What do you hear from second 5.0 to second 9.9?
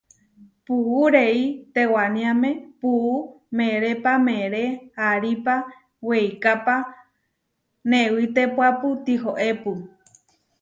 aripá, weikápa newitépuapu tihoépu.